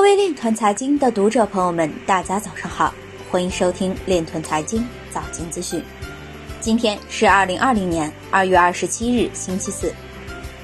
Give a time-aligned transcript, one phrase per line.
[0.00, 2.92] 各位链团财经的读者朋友们，大家早上好，
[3.30, 5.84] 欢迎收听链团财经早间资讯。
[6.58, 9.92] 今天是二零二零年二月二十七日，星期四，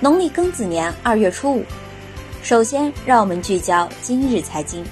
[0.01, 1.63] 农历庚子年二月初五。
[2.43, 4.83] 首先，让我们聚焦今日财经。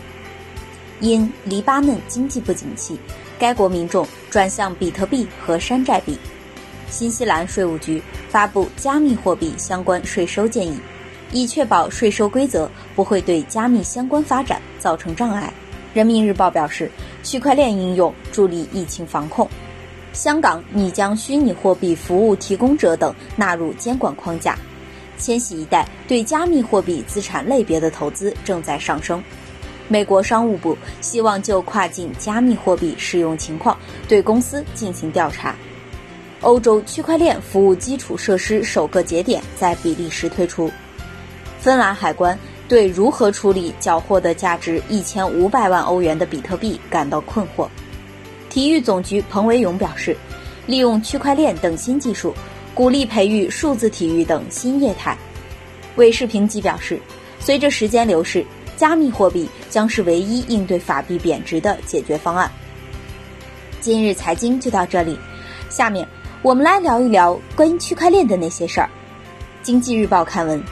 [1.01, 3.01] 因黎巴嫩经济不景气，
[3.39, 6.19] 该国民众转向比特币和山寨币。
[6.91, 10.79] 新西兰税务局发布加密货币相关税收建议。
[11.33, 15.53] 以确保税收规则不会对加密相关发展造成障碍。
[15.93, 16.91] 人民日报表示，
[17.23, 19.49] 区块链应用助力疫情防控。
[20.13, 24.59] 香港拟将虚拟货币服务提供者等纳入监管框架。
[25.17, 29.23] 千禧一代对加密货币资产类别的投资正在上升。
[29.87, 33.77] 美国商务部希望就跨境加密货币使用情况
[34.09, 35.55] 对公司进行调查。
[36.41, 40.71] 欧洲区块链服务基础设施首个节点在比利时推出。
[41.65, 47.67] 芬兰海关对如何处理缴获的价值一千五百万欧元的比特币感到困惑。
[48.51, 50.15] 体育总局彭维勇表示，
[50.67, 52.35] 利用区块链等新技术，
[52.75, 55.17] 鼓励培育数字体育等新业态。
[55.97, 57.01] 韦世平基表示，
[57.41, 58.45] 随着时间流逝，
[58.77, 62.51] 加密货币将是唯一应对法币贬值的解决方案。
[63.81, 65.19] 今日财经就到这里，
[65.71, 66.07] 下面
[66.43, 68.91] 我们来聊一聊关于区块链的那些事儿。
[69.63, 70.63] 经济日报刊文。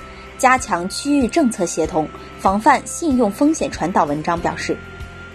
[0.43, 2.05] 加强区域政策协同，
[2.41, 4.05] 防范信用风险传导。
[4.05, 4.77] 文章表示，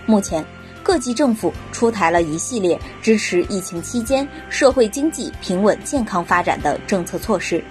[0.05, 0.43] 目前
[0.83, 7.63] 各级政府出台了一系列支持疫情期间社会经济平稳健康发展的政策措施，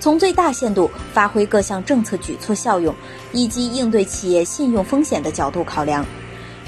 [0.00, 2.94] 从最大限度发挥各项政策举措效用
[3.32, 6.04] 以及应对企业信用风险的角度考量，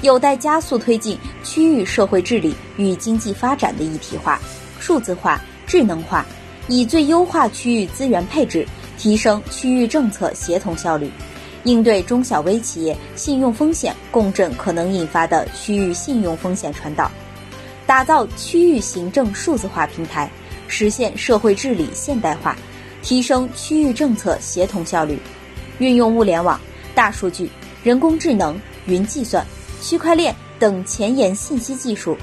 [0.01, 4.39] 有待加速推进区域社会治理与经济发展的一体化、
[4.79, 6.25] 数字化、智能化，
[6.67, 8.67] 以最优化区域资源配置。
[8.97, 11.09] 提升区域政策协同效率，
[11.63, 17.11] 应对中小微企业信用风险共振可能引发的区域信用风险传导，
[17.85, 20.29] 打造区域行政数字化平台，
[20.67, 22.55] 实现社会治理现代化，
[23.01, 25.19] 提升区域政策协同效率，
[25.79, 26.59] 运用物联网、
[26.93, 27.49] 大数据、
[27.83, 29.45] 人工智能、云计算、
[29.81, 32.17] 区块链等前沿信息技术，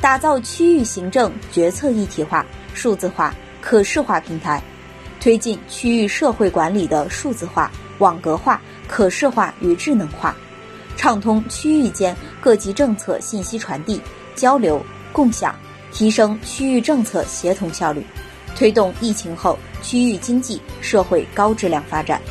[0.00, 2.44] 打造区域行政决策一体化、
[2.74, 4.62] 数字化、可视化平台。
[5.28, 10.34] 推进区域社会管理的数字化、网格化、可视化与智能化，
[10.96, 14.00] 畅通区域间各级政策信息传递、
[14.34, 15.54] 交流、共享，
[15.92, 18.02] 提升区域政策协同效率，
[18.56, 22.22] 推动疫情后区域经济社会高质量发展。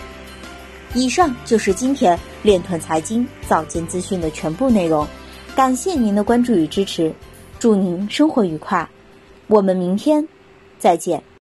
[0.96, 5.08] 以上就是今天链团财经早间资讯的全部内容，
[5.56, 7.14] 感谢您的关注与支持，
[7.60, 8.90] 祝您生活愉快，
[9.46, 10.28] 我们明天
[10.80, 11.22] 再见。